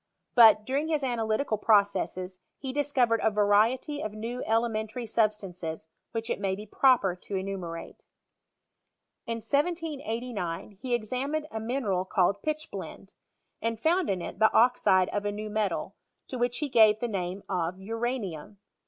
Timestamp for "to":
7.17-7.35, 16.29-16.39